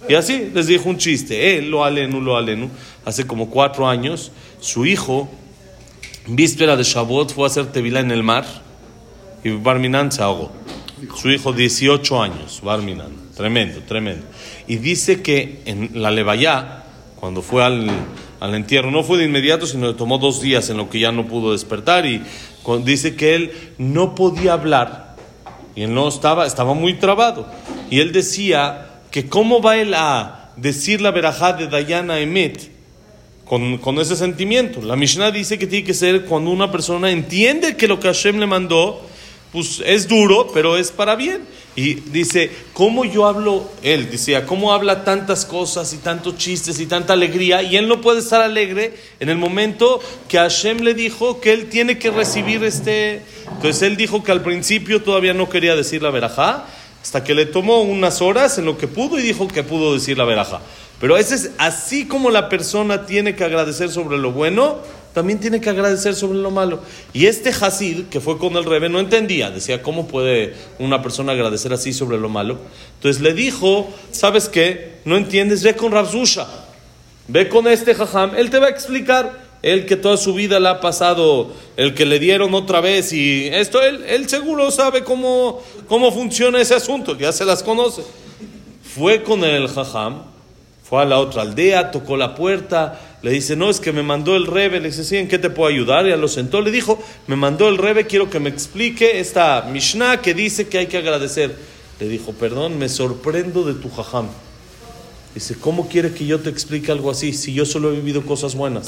Y 0.07 0.15
así 0.15 0.51
les 0.55 0.67
dijo 0.67 0.89
un 0.89 0.99
chiste. 0.99 1.57
Él, 1.57 1.71
lo 1.71 1.83
alenu, 1.83 2.21
lo 2.21 2.37
alenu, 2.37 2.69
hace 3.07 3.27
como 3.27 3.49
cuatro 3.49 3.89
años, 3.89 4.33
su 4.61 4.85
hijo, 4.85 5.31
víspera 6.27 6.77
de 6.77 6.83
Shavuot, 6.83 7.33
fue 7.33 7.45
a 7.45 7.47
hacer 7.47 7.67
tevila 7.73 8.01
en 8.01 8.11
el 8.11 8.23
mar 8.23 8.45
y 9.43 9.51
Barminan 9.51 10.13
se 10.13 10.23
ahogó. 10.23 10.53
Su 11.17 11.31
hijo, 11.31 11.53
18 11.53 12.23
años, 12.23 12.61
Barminan. 12.63 13.30
Tremendo, 13.41 13.81
tremendo. 13.89 14.27
Y 14.69 14.77
dice 14.77 15.23
que 15.23 15.63
en 15.65 15.93
la 15.95 16.11
Levayá, 16.11 16.85
cuando 17.19 17.41
fue 17.41 17.65
al, 17.65 17.89
al 18.39 18.55
entierro, 18.55 18.91
no 18.91 19.03
fue 19.03 19.17
de 19.17 19.25
inmediato, 19.25 19.67
sino 19.67 19.93
que 19.93 19.95
tomó 19.97 20.19
dos 20.19 20.43
días 20.43 20.69
en 20.69 20.77
lo 20.77 20.91
que 20.91 21.01
ya 21.01 21.11
no 21.11 21.27
pudo 21.27 21.53
despertar. 21.53 22.05
Y 22.05 22.21
dice 22.85 23.17
que 23.17 23.35
él 23.35 23.53
no 23.79 24.15
podía 24.15 24.53
hablar. 24.53 25.17
Y 25.75 25.85
él 25.85 25.95
no 25.95 26.07
estaba, 26.07 26.45
estaba 26.45 26.75
muy 26.75 26.99
trabado. 26.99 27.47
Y 27.89 28.01
él 28.01 28.13
decía 28.13 28.91
que 29.11 29.27
cómo 29.27 29.63
va 29.63 29.79
él 29.79 29.95
a 29.95 30.51
decir 30.57 31.01
la 31.01 31.11
verajá 31.11 31.55
de 31.55 31.67
Dayana 31.67 32.19
Emet 32.19 32.71
con, 33.47 33.79
con, 33.79 33.99
ese 34.01 34.17
sentimiento. 34.17 34.83
La 34.83 34.97
Mishnah 34.97 35.31
dice 35.31 35.59
que 35.59 35.67
tiene 35.67 35.87
que 35.87 35.95
ser 35.95 36.27
cuando 36.27 36.51
una 36.51 36.71
persona 36.71 37.11
entiende 37.11 37.75
que 37.75 37.89
lo 37.89 38.01
que 38.01 38.09
Hashem 38.09 38.39
le 38.39 38.47
mandó, 38.47 39.01
pues 39.53 39.83
es 39.85 40.07
duro, 40.09 40.49
pero 40.53 40.77
es 40.77 40.91
para 40.91 41.17
bien. 41.17 41.43
Y 41.77 41.95
dice, 41.95 42.51
¿cómo 42.73 43.05
yo 43.05 43.27
hablo? 43.27 43.71
Él 43.83 44.11
decía, 44.11 44.45
¿cómo 44.45 44.73
habla 44.73 45.05
tantas 45.05 45.45
cosas 45.45 45.93
y 45.93 45.99
tantos 45.99 46.37
chistes 46.37 46.81
y 46.81 46.87
tanta 46.87 47.13
alegría? 47.13 47.63
Y 47.63 47.77
él 47.77 47.89
no 47.89 48.01
puede 48.01 48.21
estar 48.21 48.43
alegre 48.43 48.95
en 49.21 49.29
el 49.29 49.39
momento 49.39 50.01
que 50.29 50.39
Hashem 50.39 50.81
le 50.81 50.95
dijo 50.95 51.41
que 51.41 51.53
él 51.53 51.69
tiene 51.69 51.99
que 51.99 52.11
recibir 52.11 52.63
este. 52.65 53.23
Entonces 53.53 53.83
él 53.83 53.97
dijo 53.97 54.23
que 54.23 54.33
al 54.33 54.43
principio 54.43 55.03
todavía 55.03 55.33
no 55.33 55.49
quería 55.49 55.77
decir 55.77 56.03
la 56.03 56.11
verajá, 56.11 56.67
hasta 57.03 57.25
que 57.25 57.35
le 57.35 57.47
tomó 57.47 57.81
unas 57.83 58.21
horas 58.21 58.59
en 58.59 58.67
lo 58.67 58.77
que 58.77 58.89
pudo 58.89 59.19
y 59.19 59.23
dijo 59.23 59.49
que 59.49 59.63
pudo 59.63 59.95
decir 59.95 60.19
la 60.19 60.25
verajá. 60.25 60.61
Pero 61.01 61.17
ese 61.17 61.35
es 61.35 61.51
así 61.57 62.07
como 62.07 62.31
la 62.31 62.49
persona 62.49 63.07
tiene 63.07 63.35
que 63.35 63.45
agradecer 63.45 63.91
sobre 63.91 64.19
lo 64.19 64.33
bueno 64.33 64.79
también 65.13 65.41
tiene 65.41 65.61
que 65.61 65.71
agradecer 65.71 66.15
sobre 66.15 66.39
lo 66.39 66.51
malo. 66.51 66.81
Y 67.13 67.27
este 67.27 67.51
Hasid, 67.51 68.07
que 68.07 68.21
fue 68.21 68.39
con 68.39 68.57
el 68.57 68.65
Rebe, 68.65 68.89
no 68.89 69.01
entendía. 69.01 69.51
Decía, 69.51 69.83
¿cómo 69.83 70.07
puede 70.07 70.55
una 70.79 71.03
persona 71.03 71.33
agradecer 71.33 71.73
así 71.73 71.93
sobre 71.93 72.19
lo 72.19 72.29
malo? 72.29 72.59
Entonces 72.97 73.21
le 73.21 73.35
dijo, 73.35 73.89
¿sabes 74.13 74.49
qué? 74.49 75.01
No 75.05 75.17
entiendes, 75.17 75.63
ve 75.63 75.75
con 75.75 75.93
Rabzusha. 75.93 76.47
Ve 77.29 77.49
con 77.49 77.67
este 77.69 77.95
Jajam, 77.95 78.35
él 78.37 78.51
te 78.51 78.59
va 78.59 78.67
a 78.67 78.71
explicar. 78.71 79.51
Él 79.63 79.85
que 79.85 79.97
toda 79.97 80.17
su 80.17 80.33
vida 80.33 80.59
le 80.59 80.69
ha 80.69 80.81
pasado, 80.81 81.53
el 81.77 81.95
que 81.95 82.07
le 82.07 82.19
dieron 82.19 82.55
otra 82.55 82.81
vez 82.81 83.13
y 83.13 83.47
esto, 83.49 83.83
él, 83.83 84.03
él 84.09 84.27
seguro 84.27 84.71
sabe 84.71 85.05
cómo, 85.05 85.63
cómo 85.87 86.11
funciona 86.13 86.59
ese 86.61 86.75
asunto, 86.75 87.17
ya 87.19 87.31
se 87.31 87.45
las 87.45 87.63
conoce. 87.63 88.03
Fue 88.95 89.23
con 89.23 89.45
el 89.45 89.69
Jajam, 89.69 90.23
fue 90.83 91.03
a 91.03 91.05
la 91.05 91.19
otra 91.19 91.43
aldea, 91.43 91.91
tocó 91.91 92.17
la 92.17 92.35
puerta, 92.35 92.99
le 93.23 93.31
dice, 93.33 93.55
no, 93.55 93.69
es 93.69 93.81
que 93.81 93.93
me 93.93 94.03
mandó 94.03 94.35
el 94.35 94.47
Rebe. 94.47 94.81
Le 94.81 94.89
dice, 94.89 95.05
sí, 95.05 95.17
¿en 95.17 95.29
qué 95.29 95.39
te 95.39 95.51
puedo 95.51 95.69
ayudar? 95.69 96.07
Y 96.07 96.17
lo 96.17 96.29
sentó, 96.29 96.61
le 96.63 96.71
dijo, 96.71 97.03
me 97.27 97.37
mandó 97.37 97.69
el 97.69 97.77
Rebe, 97.77 98.07
quiero 98.07 98.31
que 98.31 98.41
me 98.41 98.49
explique 98.49 99.21
esta 99.21 99.63
Mishnah 99.71 100.23
que 100.23 100.33
dice 100.33 100.69
que 100.69 100.79
hay 100.79 100.87
que 100.87 100.97
agradecer. 100.97 101.55
Le 101.99 102.09
dijo, 102.09 102.33
perdón, 102.33 102.79
me 102.79 102.89
sorprendo 102.89 103.63
de 103.65 103.75
tu 103.75 103.91
jajam. 103.91 104.29
Dice, 105.35 105.55
¿cómo 105.61 105.89
quiere 105.89 106.13
que 106.13 106.27
yo 106.27 106.41
te 106.41 106.49
explique 106.49 106.91
algo 106.91 107.11
así 107.11 107.33
si 107.33 107.53
yo 107.53 107.67
solo 107.67 107.93
he 107.93 107.97
vivido 107.97 108.25
cosas 108.25 108.55
buenas? 108.55 108.87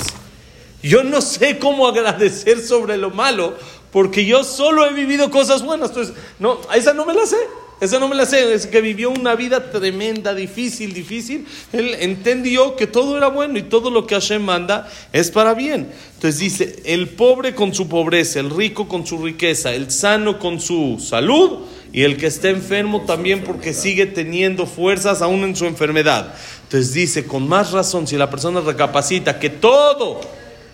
Yo 0.83 1.05
no 1.05 1.21
sé 1.21 1.59
cómo 1.59 1.87
agradecer 1.87 2.61
sobre 2.61 2.97
lo 2.97 3.11
malo 3.11 3.55
porque 3.93 4.25
yo 4.25 4.43
solo 4.43 4.87
he 4.87 4.95
vivido 4.95 5.31
cosas 5.31 5.63
buenas. 5.63 5.91
Entonces, 5.91 6.15
no, 6.39 6.59
esa 6.75 6.95
no 6.95 7.05
me 7.05 7.15
la 7.15 7.27
sé. 7.27 7.37
Esa 7.83 7.99
no 7.99 8.07
me 8.07 8.15
la 8.15 8.27
sé, 8.27 8.55
es 8.55 8.69
que 8.69 8.81
vivió 8.81 9.11
una 9.11 9.35
vida 9.35 9.73
tremenda, 9.73 10.37
difícil, 10.37 10.95
difícil. 10.95 11.45
Él 11.73 11.97
entendió 11.99 12.77
que 12.77 12.87
todo 12.87 13.17
era 13.17 13.27
bueno 13.27 13.59
y 13.59 13.65
todo 13.65 13.91
lo 13.91 14.07
que 14.07 14.15
Hashem 14.15 14.41
manda 14.41 14.89
es 15.13 15.33
para 15.33 15.53
bien. 15.53 15.91
Entonces 16.15 16.39
dice, 16.39 16.77
el 16.85 17.09
pobre 17.09 17.57
con 17.57 17.75
su 17.75 17.89
pobreza, 17.89 18.39
el 18.39 18.51
rico 18.51 18.87
con 18.87 19.05
su 19.05 19.19
riqueza, 19.19 19.75
el 19.75 19.91
sano 19.91 20.39
con 20.39 20.61
su 20.61 21.05
salud 21.05 21.63
y 21.93 22.03
el 22.03 22.19
que 22.19 22.29
está 22.29 22.51
enfermo 22.51 23.01
también 23.01 23.43
porque 23.43 23.75
sigue 23.75 24.07
teniendo 24.07 24.67
fuerzas 24.67 25.21
aún 25.21 25.43
en 25.43 25.57
su 25.57 25.67
enfermedad. 25.67 26.33
Entonces 26.63 26.95
dice, 26.95 27.27
con 27.27 27.49
más 27.49 27.73
razón, 27.73 28.07
si 28.07 28.17
la 28.17 28.31
persona 28.31 28.61
recapacita 28.61 29.41
que 29.41 29.51
todo 29.51 30.21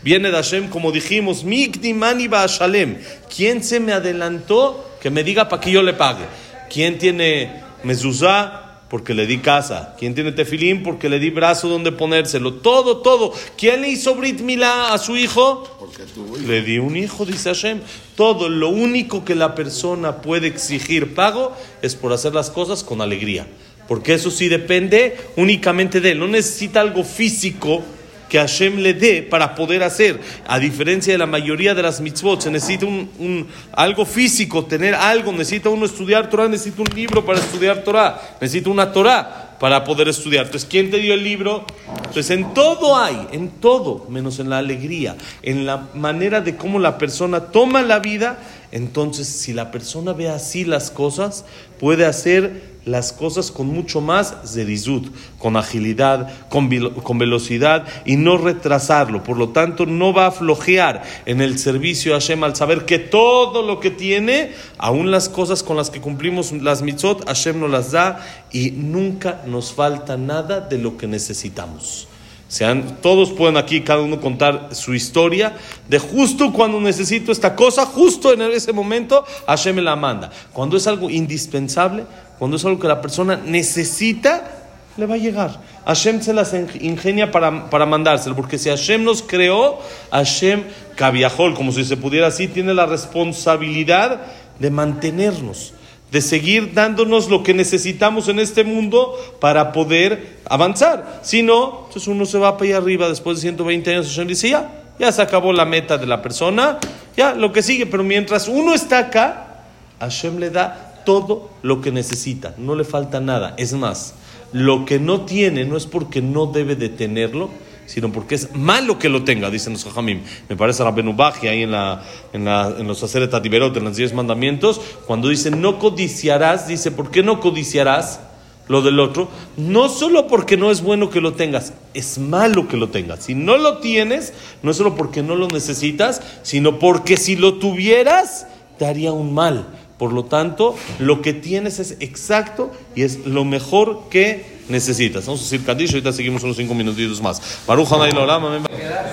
viene 0.02 0.28
de 0.28 0.36
Hashem, 0.36 0.68
como 0.68 0.92
dijimos, 0.92 1.42
Mani 1.42 2.28
Shalem, 2.28 2.98
¿quién 3.34 3.64
se 3.64 3.80
me 3.80 3.92
adelantó 3.94 4.84
que 5.00 5.08
me 5.08 5.24
diga 5.24 5.48
para 5.48 5.62
que 5.62 5.70
yo 5.70 5.82
le 5.82 5.94
pague? 5.94 6.26
¿Quién 6.68 6.98
tiene 6.98 7.62
mezuzá? 7.82 8.64
Porque 8.88 9.12
le 9.12 9.26
di 9.26 9.38
casa. 9.38 9.94
¿Quién 9.98 10.14
tiene 10.14 10.32
tefilín? 10.32 10.82
Porque 10.82 11.10
le 11.10 11.18
di 11.18 11.28
brazo 11.28 11.68
donde 11.68 11.92
ponérselo. 11.92 12.54
Todo, 12.54 12.98
todo. 12.98 13.34
¿Quién 13.58 13.82
le 13.82 13.90
hizo 13.90 14.14
Brit 14.14 14.40
Milá 14.40 14.94
a 14.94 14.98
su 14.98 15.16
hijo? 15.16 15.64
Porque 15.78 16.04
Le 16.46 16.62
di 16.62 16.78
un 16.78 16.96
hijo, 16.96 17.26
dice 17.26 17.50
Hashem. 17.50 17.80
Todo, 18.16 18.48
lo 18.48 18.70
único 18.70 19.26
que 19.26 19.34
la 19.34 19.54
persona 19.54 20.22
puede 20.22 20.46
exigir 20.46 21.14
pago 21.14 21.54
es 21.82 21.96
por 21.96 22.14
hacer 22.14 22.34
las 22.34 22.48
cosas 22.48 22.82
con 22.82 23.02
alegría. 23.02 23.46
Porque 23.88 24.14
eso 24.14 24.30
sí 24.30 24.48
depende 24.48 25.16
únicamente 25.36 26.00
de 26.00 26.12
él. 26.12 26.18
No 26.18 26.28
necesita 26.28 26.80
algo 26.80 27.04
físico 27.04 27.82
que 28.28 28.38
Hashem 28.38 28.78
le 28.78 28.94
dé 28.94 29.22
para 29.22 29.54
poder 29.54 29.82
hacer. 29.82 30.20
A 30.46 30.58
diferencia 30.58 31.12
de 31.12 31.18
la 31.18 31.26
mayoría 31.26 31.74
de 31.74 31.82
las 31.82 32.00
mitzvot, 32.00 32.40
se 32.40 32.50
necesita 32.50 32.86
un, 32.86 33.46
algo 33.72 34.04
físico, 34.04 34.64
tener 34.64 34.94
algo, 34.94 35.32
necesita 35.32 35.68
uno 35.68 35.86
estudiar 35.86 36.28
Torah, 36.28 36.48
necesita 36.48 36.82
un 36.82 36.94
libro 36.94 37.24
para 37.24 37.38
estudiar 37.38 37.82
Torah, 37.82 38.20
necesita 38.40 38.70
una 38.70 38.92
Torah 38.92 39.56
para 39.58 39.82
poder 39.84 40.08
estudiar. 40.08 40.46
Entonces, 40.46 40.68
¿quién 40.70 40.90
te 40.90 40.98
dio 40.98 41.14
el 41.14 41.24
libro? 41.24 41.64
Entonces, 41.96 42.30
en 42.30 42.54
todo 42.54 42.96
hay, 42.96 43.28
en 43.32 43.50
todo, 43.50 44.06
menos 44.08 44.38
en 44.38 44.50
la 44.50 44.58
alegría, 44.58 45.16
en 45.42 45.66
la 45.66 45.88
manera 45.94 46.40
de 46.40 46.56
cómo 46.56 46.78
la 46.78 46.98
persona 46.98 47.46
toma 47.46 47.82
la 47.82 47.98
vida. 47.98 48.38
Entonces, 48.70 49.26
si 49.26 49.52
la 49.52 49.70
persona 49.70 50.12
ve 50.12 50.28
así 50.28 50.64
las 50.64 50.90
cosas, 50.90 51.44
puede 51.80 52.04
hacer 52.04 52.77
las 52.88 53.12
cosas 53.12 53.50
con 53.50 53.68
mucho 53.68 54.00
más 54.00 54.34
zerizut, 54.44 55.06
con 55.38 55.56
agilidad, 55.56 56.48
con, 56.48 56.68
con, 57.02 57.18
velocidad 57.18 57.86
y 58.04 58.16
no 58.16 58.38
retrasarlo. 58.38 59.22
Por 59.22 59.36
lo 59.36 59.50
tanto, 59.50 59.86
no 59.86 60.12
va 60.12 60.26
a 60.26 60.30
flojear 60.30 61.02
en 61.26 61.40
el 61.40 61.58
servicio 61.58 62.14
a 62.14 62.20
Hashem 62.20 62.42
al 62.44 62.56
saber 62.56 62.84
que 62.84 62.98
todo 62.98 63.62
lo 63.62 63.80
que 63.80 63.90
tiene, 63.90 64.52
aún 64.78 65.10
las 65.10 65.28
cosas 65.28 65.62
con 65.62 65.76
las 65.76 65.90
que 65.90 66.00
cumplimos 66.00 66.52
las 66.52 66.82
mitzot, 66.82 67.26
Hashem 67.26 67.60
nos 67.60 67.70
las 67.70 67.92
da 67.92 68.26
y 68.50 68.70
nunca 68.70 69.42
nos 69.46 69.72
falta 69.72 70.16
nada 70.16 70.60
de 70.60 70.78
lo 70.78 70.96
que 70.96 71.06
necesitamos. 71.06 72.08
Sean, 72.48 72.96
todos 73.02 73.30
pueden 73.30 73.58
aquí, 73.58 73.82
cada 73.82 74.00
uno 74.00 74.22
contar 74.22 74.70
su 74.72 74.94
historia 74.94 75.54
de 75.86 75.98
justo 75.98 76.50
cuando 76.50 76.80
necesito 76.80 77.30
esta 77.30 77.54
cosa, 77.54 77.84
justo 77.84 78.32
en 78.32 78.40
ese 78.40 78.72
momento, 78.72 79.24
Hashem 79.46 79.76
me 79.76 79.82
la 79.82 79.96
manda. 79.96 80.30
Cuando 80.54 80.78
es 80.78 80.86
algo 80.86 81.10
indispensable, 81.10 82.04
cuando 82.38 82.56
es 82.56 82.64
algo 82.64 82.80
que 82.80 82.88
la 82.88 83.02
persona 83.02 83.36
necesita, 83.36 84.50
le 84.96 85.04
va 85.04 85.16
a 85.16 85.18
llegar. 85.18 85.60
Hashem 85.84 86.22
se 86.22 86.32
las 86.32 86.54
ingenia 86.80 87.30
para, 87.30 87.68
para 87.68 87.84
mandárselo, 87.84 88.34
porque 88.34 88.58
si 88.58 88.70
Hashem 88.70 89.04
nos 89.04 89.22
creó, 89.22 89.78
Hashem, 90.10 90.64
Kaviahol, 90.96 91.54
como 91.54 91.70
si 91.70 91.84
se 91.84 91.98
pudiera 91.98 92.28
así, 92.28 92.48
tiene 92.48 92.72
la 92.72 92.86
responsabilidad 92.86 94.22
de 94.58 94.70
mantenernos. 94.70 95.74
De 96.10 96.20
seguir 96.22 96.72
dándonos 96.72 97.28
lo 97.28 97.42
que 97.42 97.54
necesitamos 97.54 98.28
en 98.28 98.38
este 98.38 98.64
mundo 98.64 99.14
para 99.40 99.72
poder 99.72 100.38
avanzar. 100.46 101.20
Si 101.22 101.42
no, 101.42 101.84
entonces 101.86 102.08
uno 102.08 102.24
se 102.24 102.38
va 102.38 102.56
para 102.56 102.70
allá 102.70 102.76
arriba 102.78 103.08
después 103.08 103.38
de 103.38 103.42
120 103.42 103.90
años. 103.90 104.06
Hashem 104.06 104.28
dice, 104.28 104.50
ya, 104.50 104.70
ya 104.98 105.12
se 105.12 105.22
acabó 105.22 105.52
la 105.52 105.64
meta 105.64 105.98
de 105.98 106.06
la 106.06 106.22
persona, 106.22 106.78
ya 107.16 107.34
lo 107.34 107.52
que 107.52 107.62
sigue. 107.62 107.86
Pero 107.86 108.04
mientras 108.04 108.48
uno 108.48 108.72
está 108.74 108.98
acá, 108.98 109.64
Hashem 110.00 110.38
le 110.38 110.50
da 110.50 111.02
todo 111.04 111.50
lo 111.62 111.80
que 111.80 111.92
necesita, 111.92 112.54
no 112.58 112.74
le 112.74 112.84
falta 112.84 113.20
nada. 113.20 113.54
Es 113.56 113.72
más, 113.72 114.14
lo 114.52 114.84
que 114.84 114.98
no 114.98 115.22
tiene 115.22 115.64
no 115.64 115.76
es 115.76 115.86
porque 115.86 116.22
no 116.22 116.46
debe 116.46 116.76
de 116.76 116.88
tenerlo, 116.88 117.50
sino 117.88 118.12
porque 118.12 118.34
es 118.34 118.54
malo 118.54 118.98
que 118.98 119.08
lo 119.08 119.24
tenga, 119.24 119.50
dicen 119.50 119.72
los 119.72 119.84
Jajamim. 119.84 120.20
Me 120.48 120.56
parece 120.56 120.84
la 120.84 120.90
Benubaji 120.90 121.48
ahí 121.48 121.62
en, 121.62 121.70
la, 121.70 122.04
en, 122.34 122.44
la, 122.44 122.74
en 122.78 122.86
los 122.86 123.02
Aceret 123.02 123.32
Atiberot, 123.32 123.74
en 123.78 123.84
los 123.84 123.96
diez 123.96 124.12
mandamientos, 124.12 124.80
cuando 125.06 125.28
dice 125.28 125.50
no 125.50 125.78
codiciarás, 125.78 126.68
dice, 126.68 126.90
¿por 126.90 127.10
qué 127.10 127.22
no 127.22 127.40
codiciarás 127.40 128.20
lo 128.68 128.82
del 128.82 129.00
otro? 129.00 129.28
No 129.56 129.88
solo 129.88 130.26
porque 130.26 130.58
no 130.58 130.70
es 130.70 130.82
bueno 130.82 131.08
que 131.08 131.22
lo 131.22 131.32
tengas, 131.32 131.72
es 131.94 132.18
malo 132.18 132.68
que 132.68 132.76
lo 132.76 132.90
tengas. 132.90 133.24
Si 133.24 133.34
no 133.34 133.56
lo 133.56 133.78
tienes, 133.78 134.34
no 134.62 134.70
es 134.70 134.76
solo 134.76 134.94
porque 134.94 135.22
no 135.22 135.34
lo 135.34 135.48
necesitas, 135.48 136.20
sino 136.42 136.78
porque 136.78 137.16
si 137.16 137.36
lo 137.36 137.54
tuvieras, 137.54 138.46
te 138.78 138.84
haría 138.84 139.12
un 139.12 139.32
mal. 139.32 139.66
Por 139.98 140.12
lo 140.12 140.26
tanto, 140.26 140.76
lo 140.98 141.22
que 141.22 141.32
tienes 141.32 141.78
es 141.78 141.96
exacto 142.00 142.70
y 142.94 143.02
es 143.02 143.24
lo 143.26 143.46
mejor 143.46 144.10
que 144.10 144.57
necesitas. 144.68 145.26
Vamos 145.26 145.40
a 145.40 145.44
decir 145.44 145.64
Kaddish, 145.64 145.90
ahorita 145.90 146.12
seguimos 146.12 146.42
unos 146.42 146.56
cinco 146.56 146.74
minutitos 146.74 147.20
más. 147.20 147.40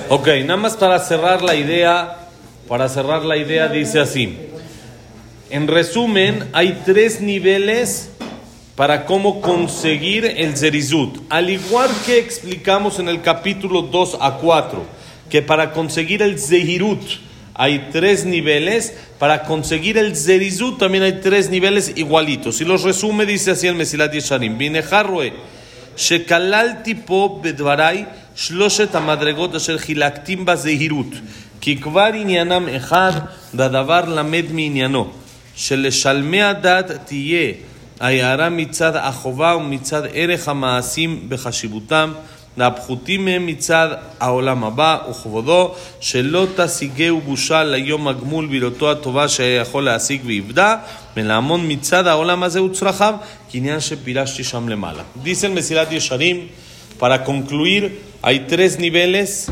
Ok, 0.10 0.28
nada 0.46 0.58
más 0.58 0.76
para 0.76 1.00
cerrar 1.00 1.42
la 1.42 1.56
idea, 1.56 2.18
para 2.68 2.90
cerrar 2.90 3.24
la 3.24 3.38
idea 3.38 3.68
dice 3.68 4.00
así. 4.00 4.38
En 5.50 5.68
resumen, 5.68 6.50
hay 6.54 6.82
tres 6.86 7.22
niveles 7.22 8.10
para 8.76 9.06
cómo 9.06 9.42
conseguir 9.42 10.26
el 10.26 10.58
zerizut. 10.58 11.20
Al 11.30 11.50
igual 11.50 11.90
que 12.06 12.20
explicamos 12.20 13.00
en 13.00 13.08
el 13.08 13.22
capítulo 13.22 13.84
2 13.84 14.18
a 14.20 14.38
4, 14.38 14.84
que 15.30 15.42
para 15.42 15.72
conseguir 15.72 16.22
el 16.22 16.40
zehirut 16.40 17.02
hay 17.55 17.89
tres 17.93 18.25
niveles, 18.25 18.95
para 19.19 19.43
conseguir 19.43 19.99
el 19.99 20.17
zerizut 20.17 20.79
también 20.79 21.03
hay 21.03 21.21
tres 21.21 21.51
niveles 21.51 21.93
igualitos. 21.97 22.61
Y 22.61 22.65
los 22.65 22.83
resume, 22.83 23.27
dice 23.27 23.51
así 23.51 23.67
el 23.67 23.75
Mesilat 23.75 24.15
Yesharim. 24.15 24.57
Vine 24.57 24.83
harroe, 24.91 25.33
שכללתי 25.97 26.95
פה 27.05 27.41
בדבריי 27.43 28.05
שלושת 28.35 28.95
המדרגות 28.95 29.55
אשר 29.55 29.79
חילקתים 29.79 30.45
בזהירות, 30.45 31.07
כי 31.61 31.77
כבר 31.77 32.11
עניינם 32.15 32.69
אחד 32.69 33.13
והדבר 33.55 34.05
למד 34.09 34.45
מעניינו, 34.53 35.11
שלשלמי 35.55 36.43
הדת 36.43 36.91
תהיה 37.05 37.53
ההערה 38.01 38.49
מצד 38.49 38.97
החובה 38.97 39.57
ומצד 39.57 40.03
ערך 40.13 40.49
המעשים 40.49 41.27
בחשיבותם, 41.29 42.13
Dice 55.24 55.48
el 55.48 55.54
Mesilat 55.54 55.92
Yesharim, 55.92 56.48
para 57.00 57.24
concluir, 57.26 58.02
hay 58.22 58.48
tres 58.48 58.80
niveles 58.80 59.52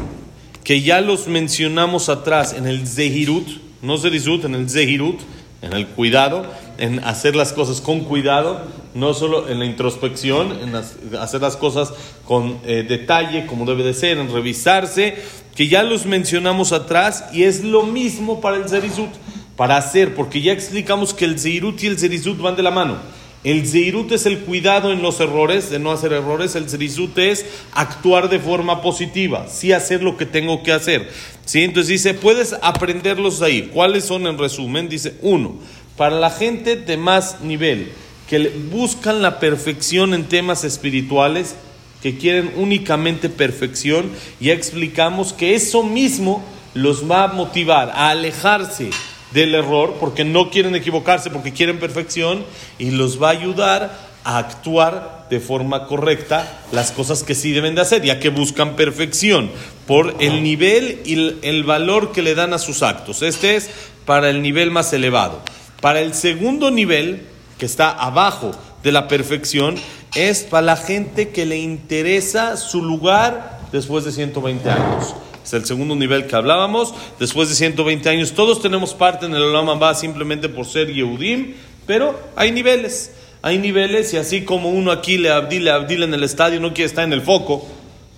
que 0.64 0.82
ya 0.82 1.02
los 1.02 1.28
mencionamos 1.28 2.08
atrás 2.08 2.54
en 2.54 2.68
el 2.68 2.88
Zehirut, 2.88 3.48
no 3.82 3.98
en 3.98 4.56
el 4.56 4.70
Zehirut, 4.70 5.20
en 5.62 5.74
el 5.74 5.88
cuidado, 5.88 6.46
en 6.78 7.00
hacer 7.04 7.36
las 7.36 7.52
cosas 7.52 7.82
con 7.82 8.02
cuidado, 8.02 8.62
no 8.94 9.14
solo 9.14 9.50
en 9.50 9.60
la 9.60 9.66
introspección, 9.66 10.52
en 10.62 10.76
hacer 10.76 11.42
las 11.42 11.58
cosas 11.58 11.94
con 12.26 12.60
eh, 12.66 12.86
detalle, 12.88 13.46
como 13.46 13.66
debe 13.66 13.84
de 13.84 13.94
ser, 13.94 14.18
en 14.18 14.32
revisarse, 14.32 15.16
que 15.56 15.68
ya 15.68 15.84
los 15.84 16.06
mencionamos 16.06 16.72
atrás 16.72 17.26
y 17.34 17.44
es 17.44 17.64
lo 17.64 17.84
mismo 17.84 18.42
para 18.42 18.58
el 18.58 18.70
Zerizut, 18.70 19.12
para 19.56 19.78
hacer, 19.78 20.16
porque 20.16 20.42
ya 20.42 20.52
explicamos 20.52 21.14
que 21.14 21.26
el 21.26 21.40
Zeirut 21.40 21.82
y 21.84 21.88
el 21.88 22.00
Zerizut 22.00 22.40
van 22.40 22.56
de 22.56 22.64
la 22.64 22.72
mano. 22.72 22.98
El 23.44 23.68
Zeirut 23.68 24.10
es 24.14 24.26
el 24.26 24.40
cuidado 24.40 24.94
en 24.94 25.02
los 25.02 25.20
errores, 25.20 25.70
de 25.70 25.78
no 25.78 25.92
hacer 25.92 26.14
errores. 26.14 26.56
El 26.56 26.70
Zerizut 26.70 27.18
es 27.18 27.46
actuar 27.74 28.30
de 28.30 28.40
forma 28.40 28.82
positiva, 28.82 29.48
sí 29.50 29.74
hacer 29.74 30.02
lo 30.02 30.16
que 30.16 30.26
tengo 30.26 30.64
que 30.64 30.72
hacer. 30.72 31.10
¿Sí? 31.44 31.62
Entonces 31.64 31.90
dice, 31.90 32.14
puedes 32.14 32.56
aprenderlos 32.62 33.42
ahí. 33.42 33.70
¿Cuáles 33.74 34.06
son 34.06 34.28
en 34.28 34.38
resumen? 34.38 34.88
Dice, 34.88 35.16
uno, 35.22 35.56
para 35.98 36.18
la 36.20 36.30
gente 36.30 36.78
de 36.78 36.96
más 36.96 37.42
nivel, 37.42 37.92
que 38.30 38.50
buscan 38.72 39.22
la 39.22 39.40
perfección 39.40 40.14
en 40.14 40.26
temas 40.26 40.64
espirituales, 40.64 41.56
que 42.02 42.18
quieren 42.18 42.54
únicamente 42.58 43.30
perfección, 43.30 44.12
ya 44.40 44.54
explicamos 44.54 45.34
que 45.34 45.56
eso 45.56 45.84
mismo 45.84 46.44
los 46.74 47.10
va 47.10 47.24
a 47.24 47.28
motivar 47.28 47.92
a 47.92 48.10
alejarse 48.10 48.90
del 49.34 49.56
error, 49.56 49.96
porque 50.00 50.26
no 50.26 50.50
quieren 50.50 50.76
equivocarse, 50.76 51.30
porque 51.30 51.54
quieren 51.54 51.80
perfección, 51.80 52.44
y 52.78 52.92
los 52.92 53.22
va 53.22 53.30
a 53.30 53.32
ayudar 53.32 54.14
a 54.24 54.38
actuar 54.38 55.28
de 55.30 55.40
forma 55.40 55.88
correcta 55.88 56.62
las 56.72 56.92
cosas 56.92 57.24
que 57.24 57.36
sí 57.36 57.52
deben 57.52 57.76
de 57.76 57.82
hacer, 57.82 58.04
ya 58.04 58.20
que 58.20 58.30
buscan 58.30 58.76
perfección 58.76 59.50
por 59.88 60.16
el 60.20 60.44
nivel 60.44 61.02
y 61.06 61.36
el 61.42 61.64
valor 61.64 62.12
que 62.12 62.22
le 62.22 62.36
dan 62.36 62.54
a 62.54 62.60
sus 62.60 62.84
actos. 62.84 63.22
Este 63.22 63.56
es 63.56 63.70
para 64.06 64.30
el 64.30 64.42
nivel 64.42 64.72
más 64.72 64.94
elevado. 64.94 65.42
Para 65.82 66.02
el 66.02 66.14
segundo 66.14 66.72
nivel, 66.72 67.28
que 67.64 67.68
está 67.68 67.92
abajo 67.92 68.52
de 68.84 68.92
la 68.92 69.08
perfección, 69.08 69.76
es 70.16 70.44
para 70.44 70.66
la 70.66 70.76
gente 70.76 71.30
que 71.30 71.46
le 71.46 71.60
interesa 71.60 72.58
su 72.58 72.84
lugar 72.84 73.62
después 73.72 74.04
de 74.04 74.12
120 74.12 74.70
años. 74.70 75.16
Es 75.46 75.54
el 75.54 75.64
segundo 75.64 75.96
nivel 75.96 76.28
que 76.28 76.36
hablábamos. 76.36 76.94
Después 77.22 77.48
de 77.48 77.56
120 77.56 78.10
años, 78.10 78.34
todos 78.34 78.62
tenemos 78.62 78.94
parte 78.94 79.28
en 79.28 79.34
el 79.34 79.44
Olam 79.44 79.70
Abba 79.70 79.96
simplemente 79.96 80.50
por 80.50 80.66
ser 80.66 80.94
Yehudim, 80.94 81.54
pero 81.88 82.20
hay 82.36 82.52
niveles. 82.52 83.14
Hay 83.42 83.60
niveles 83.60 84.14
y 84.14 84.18
así 84.18 84.42
como 84.42 84.68
uno 84.68 84.92
aquí 84.92 85.18
le 85.18 85.32
abdile, 85.32 85.72
abdile 85.72 86.04
en 86.04 86.14
el 86.14 86.24
estadio, 86.24 86.60
no 86.60 86.74
quiere 86.74 86.88
estar 86.88 87.06
en 87.06 87.14
el 87.14 87.22
foco, 87.22 87.66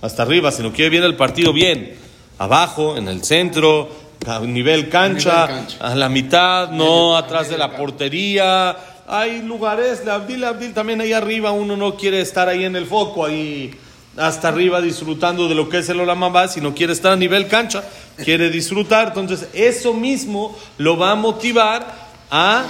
hasta 0.02 0.24
arriba, 0.24 0.50
sino 0.50 0.72
quiere 0.72 0.90
ver 0.90 1.04
el 1.04 1.14
partido 1.14 1.52
bien. 1.52 1.94
Abajo, 2.38 2.96
en 2.96 3.06
el 3.06 3.22
centro, 3.22 3.90
a 4.26 4.40
nivel 4.40 4.88
cancha, 4.88 5.68
a 5.78 5.94
la 5.94 6.08
mitad, 6.08 6.70
no 6.70 7.16
atrás 7.16 7.48
de 7.48 7.56
la 7.56 7.76
portería. 7.76 8.76
Hay 9.08 9.40
lugares, 9.42 10.04
le 10.04 10.10
abdil, 10.10 10.42
abdil, 10.42 10.74
también 10.74 11.00
ahí 11.00 11.12
arriba 11.12 11.52
uno 11.52 11.76
no 11.76 11.94
quiere 11.94 12.20
estar 12.20 12.48
ahí 12.48 12.64
en 12.64 12.74
el 12.74 12.86
foco, 12.86 13.24
ahí 13.24 13.72
hasta 14.16 14.48
arriba 14.48 14.80
disfrutando 14.80 15.48
de 15.48 15.54
lo 15.54 15.68
que 15.68 15.78
es 15.78 15.88
el 15.88 16.00
Olamabá, 16.00 16.48
sino 16.48 16.74
quiere 16.74 16.92
estar 16.92 17.12
a 17.12 17.16
nivel 17.16 17.46
cancha, 17.46 17.84
quiere 18.24 18.50
disfrutar. 18.50 19.08
Entonces, 19.08 19.48
eso 19.52 19.94
mismo 19.94 20.58
lo 20.78 20.98
va 20.98 21.12
a 21.12 21.14
motivar 21.14 21.86
a, 22.32 22.64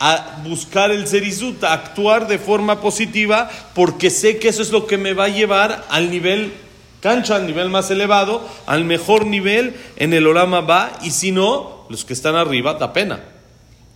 a 0.00 0.38
buscar 0.44 0.90
el 0.90 1.06
Zerizut, 1.06 1.62
a 1.62 1.74
actuar 1.74 2.26
de 2.26 2.38
forma 2.38 2.80
positiva, 2.80 3.50
porque 3.74 4.08
sé 4.08 4.38
que 4.38 4.48
eso 4.48 4.62
es 4.62 4.70
lo 4.70 4.86
que 4.86 4.96
me 4.96 5.12
va 5.12 5.24
a 5.24 5.28
llevar 5.28 5.84
al 5.90 6.10
nivel 6.10 6.54
cancha, 7.00 7.36
al 7.36 7.46
nivel 7.46 7.68
más 7.68 7.90
elevado, 7.90 8.48
al 8.64 8.84
mejor 8.84 9.26
nivel 9.26 9.76
en 9.96 10.14
el 10.14 10.26
Olama 10.26 10.62
va, 10.62 10.92
y 11.02 11.10
si 11.10 11.32
no, 11.32 11.84
los 11.90 12.06
que 12.06 12.14
están 12.14 12.34
arriba 12.34 12.74
da 12.74 12.94
pena. 12.94 13.35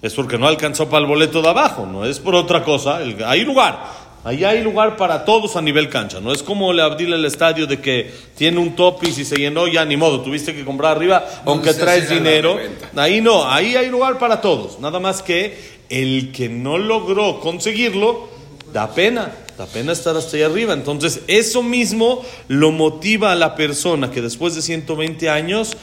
Es 0.02 0.14
porque 0.14 0.38
no 0.38 0.48
alcanzó 0.48 0.88
para 0.88 1.02
el 1.02 1.06
boleto 1.06 1.42
de 1.42 1.48
abajo, 1.48 1.86
no 1.86 2.06
es 2.06 2.18
por 2.18 2.34
otra 2.34 2.64
cosa. 2.64 3.00
hay 3.26 3.44
lugar. 3.44 4.10
Ahí 4.22 4.44
hay 4.44 4.62
lugar 4.62 4.96
para 4.96 5.24
todos 5.24 5.56
a 5.56 5.62
nivel 5.62 5.88
cancha. 5.88 6.20
No 6.20 6.32
es 6.32 6.42
como 6.42 6.74
le 6.74 6.82
abdil 6.82 7.12
el 7.14 7.24
estadio 7.24 7.66
de 7.66 7.80
que 7.80 8.12
tiene 8.36 8.58
un 8.58 8.76
top 8.76 9.02
y 9.04 9.12
si 9.12 9.24
se 9.24 9.36
llenó 9.36 9.66
ya 9.66 9.84
ni 9.86 9.96
modo, 9.96 10.20
tuviste 10.20 10.54
que 10.54 10.62
comprar 10.62 10.96
arriba 10.96 11.24
aunque 11.46 11.72
traes 11.72 12.10
dinero. 12.10 12.58
Ahí 12.96 13.22
no, 13.22 13.48
ahí 13.48 13.76
hay 13.76 13.88
lugar 13.88 14.18
para 14.18 14.42
todos. 14.42 14.78
Nada 14.78 15.00
más 15.00 15.22
que 15.22 15.80
el 15.88 16.32
que 16.32 16.50
no 16.50 16.76
logró 16.76 17.40
conseguirlo, 17.40 18.28
da 18.74 18.92
pena, 18.92 19.32
da 19.56 19.64
pena 19.64 19.92
estar 19.92 20.14
hasta 20.14 20.36
ahí 20.36 20.42
arriba. 20.42 20.74
Entonces 20.74 21.22
eso 21.26 21.62
mismo 21.62 22.22
lo 22.48 22.72
motiva 22.72 23.32
a 23.32 23.36
la 23.36 23.54
persona 23.54 24.10
que 24.10 24.20
después 24.20 24.54
de 24.54 24.60
120 24.60 25.30
años 25.30 25.78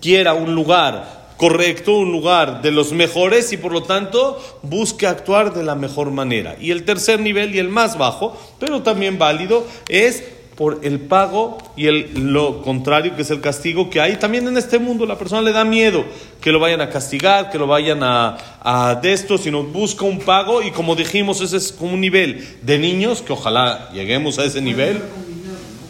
quiera 0.00 0.32
un 0.32 0.54
lugar 0.54 1.25
correcto, 1.36 1.96
un 1.96 2.12
lugar 2.12 2.62
de 2.62 2.70
los 2.70 2.92
mejores 2.92 3.52
y 3.52 3.56
por 3.56 3.72
lo 3.72 3.82
tanto 3.82 4.42
busque 4.62 5.06
actuar 5.06 5.54
de 5.54 5.64
la 5.64 5.74
mejor 5.74 6.10
manera. 6.10 6.56
Y 6.60 6.70
el 6.70 6.84
tercer 6.84 7.20
nivel 7.20 7.54
y 7.54 7.58
el 7.58 7.68
más 7.68 7.98
bajo, 7.98 8.36
pero 8.58 8.82
también 8.82 9.18
válido, 9.18 9.66
es 9.88 10.22
por 10.56 10.80
el 10.82 11.00
pago 11.00 11.58
y 11.76 11.86
el, 11.86 12.32
lo 12.32 12.62
contrario, 12.62 13.14
que 13.14 13.22
es 13.22 13.30
el 13.30 13.42
castigo 13.42 13.90
que 13.90 14.00
hay 14.00 14.16
también 14.16 14.48
en 14.48 14.56
este 14.56 14.78
mundo. 14.78 15.04
La 15.04 15.18
persona 15.18 15.42
le 15.42 15.52
da 15.52 15.64
miedo 15.64 16.04
que 16.40 16.50
lo 16.50 16.58
vayan 16.58 16.80
a 16.80 16.88
castigar, 16.88 17.50
que 17.50 17.58
lo 17.58 17.66
vayan 17.66 18.02
a, 18.02 18.38
a 18.62 18.94
de 18.94 19.12
esto, 19.12 19.36
sino 19.36 19.62
busca 19.64 20.06
un 20.06 20.18
pago 20.18 20.62
y 20.62 20.70
como 20.70 20.96
dijimos, 20.96 21.42
ese 21.42 21.58
es 21.58 21.72
como 21.72 21.92
un 21.92 22.00
nivel 22.00 22.56
de 22.62 22.78
niños, 22.78 23.20
que 23.20 23.34
ojalá 23.34 23.90
lleguemos 23.92 24.38
a 24.38 24.44
ese 24.44 24.62
nivel. 24.62 25.02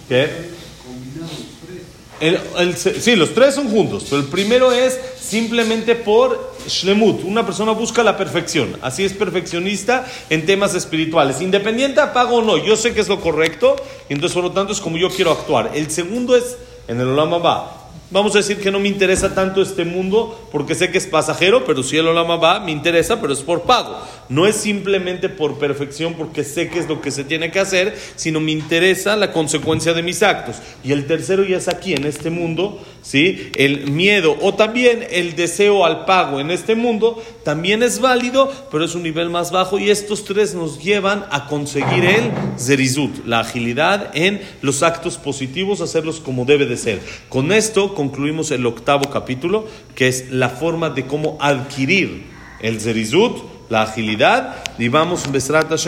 ¿Qué? 0.08 0.55
El, 2.18 2.76
sí, 2.76 3.14
los 3.14 3.34
tres 3.34 3.54
son 3.54 3.68
juntos, 3.68 4.06
pero 4.08 4.22
el 4.22 4.28
primero 4.28 4.72
es 4.72 4.98
simplemente 5.20 5.94
por 5.94 6.54
shlemut. 6.66 7.24
Una 7.24 7.44
persona 7.44 7.72
busca 7.72 8.02
la 8.02 8.16
perfección, 8.16 8.76
así 8.80 9.04
es 9.04 9.12
perfeccionista 9.12 10.06
en 10.30 10.46
temas 10.46 10.74
espirituales. 10.74 11.40
Independiente 11.40 12.00
apago 12.00 12.36
o 12.36 12.42
no, 12.42 12.56
yo 12.56 12.76
sé 12.76 12.94
que 12.94 13.00
es 13.00 13.08
lo 13.08 13.20
correcto, 13.20 13.76
entonces 14.08 14.34
por 14.34 14.44
lo 14.44 14.52
tanto 14.52 14.72
es 14.72 14.80
como 14.80 14.96
yo 14.96 15.10
quiero 15.10 15.32
actuar. 15.32 15.72
El 15.74 15.90
segundo 15.90 16.34
es 16.36 16.56
en 16.88 17.00
el 17.00 17.08
Olama 17.08 17.38
va. 17.38 17.85
Vamos 18.08 18.36
a 18.36 18.38
decir 18.38 18.58
que 18.58 18.70
no 18.70 18.78
me 18.78 18.86
interesa 18.86 19.34
tanto 19.34 19.60
este 19.60 19.84
mundo 19.84 20.48
porque 20.52 20.76
sé 20.76 20.92
que 20.92 20.98
es 20.98 21.08
pasajero, 21.08 21.64
pero 21.64 21.82
si 21.82 21.96
el 21.96 22.06
Olama 22.06 22.36
va, 22.36 22.60
me 22.60 22.70
interesa, 22.70 23.20
pero 23.20 23.32
es 23.32 23.40
por 23.40 23.62
pago. 23.62 23.98
No 24.28 24.46
es 24.46 24.54
simplemente 24.54 25.28
por 25.28 25.58
perfección 25.58 26.14
porque 26.14 26.44
sé 26.44 26.68
que 26.68 26.78
es 26.78 26.88
lo 26.88 27.00
que 27.00 27.10
se 27.10 27.24
tiene 27.24 27.50
que 27.50 27.58
hacer, 27.58 27.96
sino 28.14 28.38
me 28.38 28.52
interesa 28.52 29.16
la 29.16 29.32
consecuencia 29.32 29.92
de 29.92 30.04
mis 30.04 30.22
actos. 30.22 30.56
Y 30.84 30.92
el 30.92 31.06
tercero 31.06 31.42
ya 31.42 31.56
es 31.56 31.66
aquí, 31.66 31.94
en 31.94 32.04
este 32.04 32.30
mundo, 32.30 32.80
¿sí? 33.02 33.50
El 33.56 33.90
miedo 33.90 34.36
o 34.40 34.54
también 34.54 35.04
el 35.10 35.34
deseo 35.34 35.84
al 35.84 36.04
pago 36.04 36.38
en 36.38 36.52
este 36.52 36.76
mundo 36.76 37.20
también 37.44 37.82
es 37.82 38.00
válido, 38.00 38.52
pero 38.70 38.84
es 38.84 38.94
un 38.94 39.02
nivel 39.02 39.30
más 39.30 39.50
bajo 39.50 39.80
y 39.80 39.90
estos 39.90 40.24
tres 40.24 40.54
nos 40.54 40.82
llevan 40.82 41.24
a 41.30 41.48
conseguir 41.48 42.04
el 42.04 42.30
zerizut, 42.56 43.26
la 43.26 43.40
agilidad 43.40 44.10
en 44.14 44.40
los 44.62 44.84
actos 44.84 45.18
positivos, 45.18 45.80
hacerlos 45.80 46.20
como 46.20 46.44
debe 46.44 46.66
de 46.66 46.76
ser. 46.76 47.00
Con 47.28 47.52
esto 47.52 47.94
concluimos 47.96 48.52
el 48.52 48.64
octavo 48.66 49.10
capítulo, 49.10 49.66
que 49.96 50.06
es 50.06 50.30
la 50.30 50.50
forma 50.50 50.90
de 50.90 51.06
cómo 51.06 51.38
adquirir 51.40 52.26
el 52.60 52.80
zerizut, 52.80 53.42
la 53.70 53.82
agilidad, 53.82 54.54
y 54.78 54.88
vamos 54.88 55.24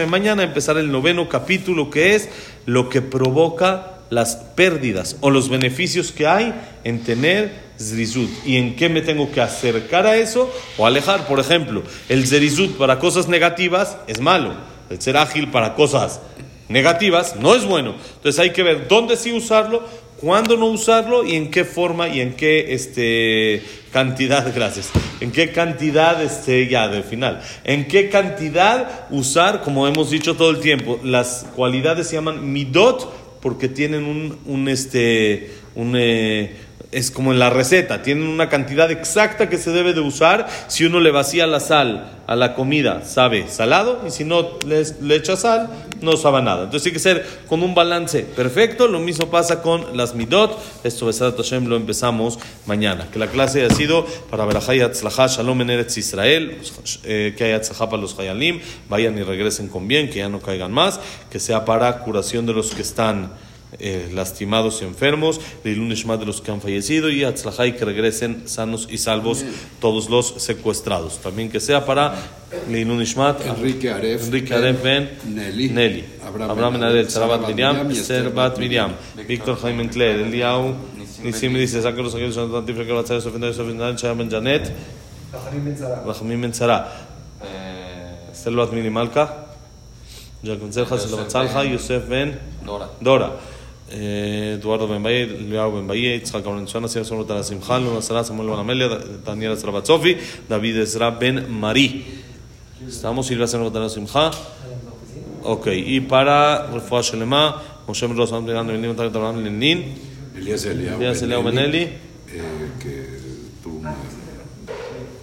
mañana 0.08 0.42
a 0.42 0.46
empezar 0.46 0.78
el 0.78 0.90
noveno 0.90 1.28
capítulo, 1.28 1.90
que 1.90 2.16
es 2.16 2.28
lo 2.66 2.88
que 2.88 3.02
provoca 3.02 3.98
las 4.10 4.36
pérdidas 4.36 5.16
o 5.20 5.30
los 5.30 5.50
beneficios 5.50 6.10
que 6.10 6.26
hay 6.26 6.54
en 6.82 7.04
tener 7.04 7.68
zerizut 7.78 8.30
y 8.44 8.56
en 8.56 8.74
qué 8.74 8.88
me 8.88 9.02
tengo 9.02 9.30
que 9.30 9.42
acercar 9.42 10.06
a 10.06 10.16
eso 10.16 10.50
o 10.78 10.86
alejar. 10.86 11.26
Por 11.26 11.38
ejemplo, 11.38 11.82
el 12.08 12.26
zerizut 12.26 12.76
para 12.78 12.98
cosas 12.98 13.28
negativas 13.28 13.98
es 14.06 14.20
malo, 14.20 14.54
el 14.88 15.00
ser 15.00 15.18
ágil 15.18 15.50
para 15.50 15.74
cosas 15.74 16.20
negativas 16.68 17.36
no 17.36 17.54
es 17.54 17.64
bueno. 17.64 17.94
Entonces 18.16 18.38
hay 18.38 18.50
que 18.50 18.62
ver 18.62 18.88
dónde 18.88 19.16
sí 19.16 19.32
usarlo, 19.32 19.84
cuándo 20.20 20.56
no 20.56 20.66
usarlo 20.66 21.24
y 21.24 21.34
en 21.34 21.50
qué 21.50 21.64
forma 21.64 22.08
y 22.08 22.20
en 22.20 22.34
qué 22.34 22.72
este, 22.74 23.62
cantidad, 23.92 24.52
gracias, 24.54 24.90
en 25.20 25.32
qué 25.32 25.52
cantidad, 25.52 26.22
este, 26.22 26.68
ya 26.68 26.88
del 26.88 27.04
final, 27.04 27.42
en 27.64 27.88
qué 27.88 28.08
cantidad 28.08 29.06
usar, 29.10 29.62
como 29.62 29.86
hemos 29.86 30.10
dicho 30.10 30.36
todo 30.36 30.50
el 30.50 30.60
tiempo, 30.60 31.00
las 31.02 31.46
cualidades 31.54 32.08
se 32.08 32.16
llaman 32.16 32.52
midot 32.52 33.40
porque 33.40 33.68
tienen 33.68 34.04
un, 34.04 34.38
un 34.46 34.68
este, 34.68 35.52
un, 35.74 35.94
eh, 35.96 36.56
es 36.90 37.10
como 37.10 37.32
en 37.32 37.38
la 37.38 37.50
receta, 37.50 38.02
tienen 38.02 38.28
una 38.28 38.48
cantidad 38.48 38.90
exacta 38.90 39.50
que 39.50 39.58
se 39.58 39.70
debe 39.72 39.92
de 39.92 40.00
usar. 40.00 40.48
Si 40.68 40.84
uno 40.84 41.00
le 41.00 41.10
vacía 41.10 41.46
la 41.46 41.60
sal 41.60 42.22
a 42.26 42.34
la 42.34 42.54
comida, 42.54 43.04
sabe 43.04 43.48
salado, 43.48 44.02
y 44.06 44.10
si 44.10 44.24
no 44.24 44.58
le, 44.66 44.82
le 45.02 45.16
echa 45.16 45.36
sal, 45.36 45.68
no 46.00 46.16
sabe 46.16 46.40
nada. 46.40 46.64
Entonces 46.64 46.84
tiene 46.84 46.94
que 46.94 47.00
ser 47.00 47.26
con 47.46 47.62
un 47.62 47.74
balance 47.74 48.22
perfecto. 48.22 48.88
Lo 48.88 49.00
mismo 49.00 49.26
pasa 49.30 49.60
con 49.60 49.96
las 49.96 50.14
midot. 50.14 50.58
Esto, 50.82 51.06
Besat 51.06 51.36
Hashem, 51.36 51.66
lo 51.66 51.76
empezamos 51.76 52.38
mañana. 52.66 53.08
Que 53.12 53.18
la 53.18 53.26
clase 53.26 53.64
ha 53.64 53.70
sido 53.70 54.06
para 54.30 54.46
Berajay 54.46 54.80
Atzlachá, 54.80 55.26
Shalom 55.26 55.60
en 55.60 55.70
Eretz 55.70 55.98
Israel, 55.98 56.58
eh, 57.04 57.34
que 57.36 57.44
haya 57.44 57.56
Atzlachá 57.56 57.90
para 57.90 58.00
los 58.00 58.18
Hayalim, 58.18 58.60
vayan 58.88 59.18
y 59.18 59.22
regresen 59.22 59.68
con 59.68 59.86
bien, 59.88 60.08
que 60.08 60.20
ya 60.20 60.28
no 60.30 60.40
caigan 60.40 60.72
más, 60.72 61.00
que 61.30 61.38
sea 61.38 61.66
para 61.66 61.98
curación 61.98 62.46
de 62.46 62.54
los 62.54 62.74
que 62.74 62.82
están 62.82 63.30
eh, 63.78 64.10
lastimados 64.14 64.80
y 64.80 64.86
enfermos, 64.86 65.40
de 65.62 65.74
de 65.74 66.26
los 66.26 66.40
que 66.40 66.50
han 66.50 66.60
fallecido 66.60 67.10
y 67.10 67.24
Atzlajay 67.24 67.76
que 67.76 67.84
regresen 67.84 68.48
sanos 68.48 68.88
y 68.90 68.98
salvos 68.98 69.44
todos 69.80 70.08
los 70.08 70.34
secuestrados. 70.38 71.18
También 71.18 71.50
que 71.50 71.60
sea 71.60 71.84
para 71.84 72.14
Leilun 72.70 73.02
Enrique 73.02 73.90
Aref, 73.90 74.24
Enrique 74.26 74.54
Aref 74.54 74.82
Ben 74.82 75.10
Nelly, 75.28 75.68
Nelly. 75.68 76.04
Abraham 76.24 76.80
Nadel, 76.80 77.10
Sarabat 77.10 77.46
Miriam, 77.46 77.90
Esther 77.90 78.30
Bat 78.30 78.58
Miriam, 78.58 78.92
Víctor 79.26 79.56
Jaime 79.60 79.82
Encler, 79.82 80.20
Eliau, 80.20 80.74
Nisim 81.22 81.54
dice, 81.54 81.82
saca 81.82 82.00
los 82.00 82.14
aquellos 82.14 82.34
son 82.34 82.52
tantifre 82.52 82.86
que 82.86 82.92
va 82.92 83.00
a 83.00 83.06
ser 83.06 83.16
ofender, 83.16 83.50
ofender, 83.50 83.96
Chaman 83.96 84.30
Janet, 84.30 84.72
Rajamim 85.32 86.40
Benzara, 86.40 86.88
Esther 88.32 88.52
Bat 88.54 88.72
Minimalka, 88.72 89.46
Jacob 90.42 90.72
Zelja, 90.72 90.98
Selamat 90.98 91.30
Salja, 91.30 91.64
Yosef 91.64 92.08
Ben 92.08 92.38
Dora. 93.00 93.57
Eduardo 93.90 94.86
Ben 94.86 95.02
Baye, 95.02 95.26
Liao 95.26 95.72
Ben 95.72 95.86
Baye, 95.86 96.20
Yitzhak 96.20 96.44
Valenzuela, 96.44 96.88
Sierra 96.88 97.04
Solota 97.04 97.34
la 97.34 97.42
Simchal, 97.42 97.84
Luna 97.84 98.02
Sara, 98.02 98.24
Samuel 98.24 98.48
Van 98.50 98.60
Amelia, 98.60 98.88
Daniela 99.24 99.56
Srabatsofi, 99.56 100.16
David 100.48 100.78
Ezra 100.78 101.10
Ben 101.10 101.50
Mari. 101.50 102.04
Estamos, 102.86 103.26
Silvia 103.26 103.46
Solota 103.46 103.80
la 103.80 103.88
Simcha. 103.88 104.30
Ok, 105.42 105.68
y 105.72 106.00
para 106.00 106.66
Refuah 106.66 107.00
Shelema, 107.00 107.62
Moshe 107.86 108.06
Melos, 108.06 108.32
Am 108.32 108.44
Legan, 108.44 108.66
Benim, 108.66 108.94
Tarik 108.94 109.14
Abraham 109.14 109.42
Lenin, 109.44 109.94
Elías 110.36 110.64
Eliao 110.66 110.96
Elías 110.96 111.22
Eliao 111.22 111.42
Benelli, 111.42 111.82
eh, 111.82 111.98
que 112.78 113.06
tuvo 113.62 113.78
una 113.78 113.94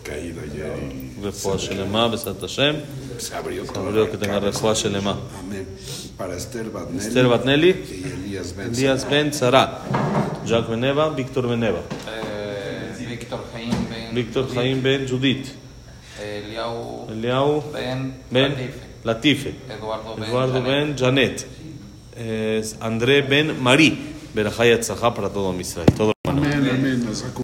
caída 0.04 0.42
ayer 0.42 0.74
y 0.92 1.24
Refuah 1.24 1.58
Shelema, 1.58 2.08
Besat 2.08 2.40
Hashem, 2.42 2.76
se 3.20 3.36
abrió 3.36 3.66
se 3.66 3.72
toda 3.74 3.88
abrió 3.88 4.06
la 4.06 4.12
que 4.12 4.18
tenga 4.18 4.34
cara. 4.40 4.48
Refuah 4.48 4.74
Shelema. 4.74 5.20
Amén. 5.40 5.68
Para 6.18 6.36
Esther 6.38 6.72
Batnelli, 6.72 7.08
Esther 7.08 7.28
Batnelli, 7.28 7.70
y 7.70 8.25
Elías 8.54 9.10
Ben 9.10 9.32
Zara, 9.34 9.82
Jacques 10.46 10.70
Beneva, 10.70 11.10
Víctor 11.10 11.48
Beneva, 11.48 11.80
Eh, 12.08 13.08
Víctor 13.10 13.40
Jaim 13.52 13.72
Ben 13.90 14.14
Víctor 14.16 14.54
Jaim 14.54 14.82
Ben 14.84 15.08
Judith, 15.08 15.48
Eliau 16.22 17.08
Eliau 17.10 17.64
Ben 17.74 18.14
Ben 18.30 18.52
Latife, 18.52 18.80
Latife. 19.04 19.54
Eduardo 19.70 20.16
Ben 20.16 20.30
Eduardo 20.30 20.54
Janet. 20.64 20.66
Ben 20.66 20.98
Janet, 20.98 21.48
eh, 22.18 22.64
André 22.80 23.22
Ben 23.22 23.62
Marí, 23.62 23.98
Berajay 24.34 24.74
Atzajá 24.74 25.14
para 25.14 25.30
todo 25.30 25.60
Israel. 25.60 25.88
Todo 25.98 26.12
Amén, 26.28 26.54
amén. 26.70 27.06